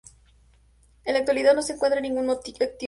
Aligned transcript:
En 1.05 1.13
la 1.13 1.19
actualidad 1.19 1.53
no 1.53 1.61
se 1.61 1.73
encuentra 1.73 2.01
ninguno 2.01 2.31
activo. 2.31 2.71